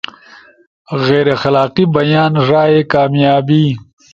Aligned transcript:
غیر 1.05 1.27
اخلاقی 1.35 1.85
بیان، 1.95 2.33
رائے، 2.49 2.79
کامیابی 2.93 3.63